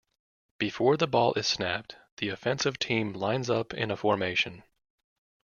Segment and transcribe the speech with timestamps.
[0.57, 4.63] Before the ball is snapped the offensive team lines up in a formation.